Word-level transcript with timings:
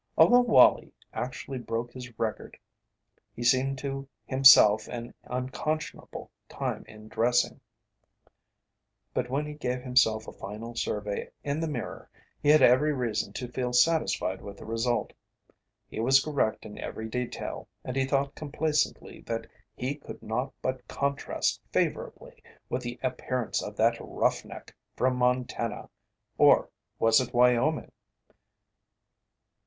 Although 0.17 0.41
Wallie 0.41 0.91
actually 1.13 1.59
broke 1.59 1.91
his 1.91 2.17
record 2.17 2.57
he 3.35 3.43
seemed 3.43 3.77
to 3.77 4.07
himself 4.25 4.87
an 4.87 5.13
unconscionable 5.25 6.31
time 6.49 6.83
in 6.87 7.07
dressing, 7.07 7.61
but 9.13 9.29
when 9.29 9.45
he 9.45 9.53
gave 9.53 9.83
himself 9.83 10.27
a 10.27 10.33
final 10.33 10.73
survey 10.73 11.29
in 11.43 11.59
the 11.59 11.67
mirror, 11.67 12.09
he 12.41 12.49
had 12.49 12.63
every 12.63 12.91
reason 12.93 13.31
to 13.33 13.47
feel 13.51 13.73
satisfied 13.73 14.41
with 14.41 14.57
the 14.57 14.65
result. 14.65 15.13
He 15.87 15.99
was 15.99 16.19
correct 16.25 16.65
in 16.65 16.79
every 16.79 17.07
detail 17.07 17.67
and 17.83 17.95
he 17.95 18.05
thought 18.05 18.33
complacently 18.33 19.21
that 19.27 19.45
he 19.75 19.93
could 19.93 20.23
not 20.23 20.51
but 20.63 20.87
contrast 20.87 21.61
favourably 21.71 22.41
with 22.69 22.81
the 22.81 22.99
appearance 23.03 23.61
of 23.61 23.75
that 23.77 23.99
"roughneck" 23.99 24.75
from 24.97 25.15
Montana 25.15 25.89
or 26.39 26.71
was 26.97 27.21
it 27.21 27.35
Wyoming? 27.35 27.91